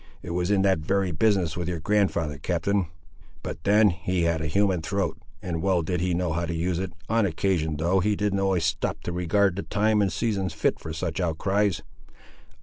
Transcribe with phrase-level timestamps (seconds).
[0.23, 2.87] It was in that very business with your grand'ther, captain.
[3.43, 6.79] But then he had a human throat, and well did he know how to use
[6.79, 10.79] it, on occasion, though he didn't always stop to regard the time and seasons fit
[10.79, 11.83] for such outcries.